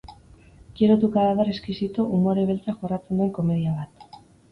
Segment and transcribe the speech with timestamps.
[0.75, 4.19] Quiero tu cadaver exquisito umore beltza jorratzen duen komedia bat.